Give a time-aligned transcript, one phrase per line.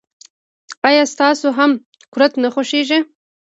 [0.87, 1.71] آیا تاسو هم
[2.13, 2.99] کورت نه خوښیږي.